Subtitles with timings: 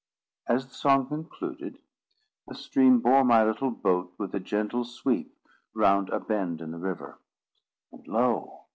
[0.47, 1.77] As the song concluded
[2.47, 5.31] the stream bore my little boat with a gentle sweep
[5.75, 7.19] round a bend of the river;
[7.91, 8.63] and lo!